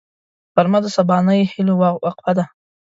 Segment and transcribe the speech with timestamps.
[0.53, 1.73] غرمه د سبانۍ هيلو
[2.05, 2.45] وقفه ده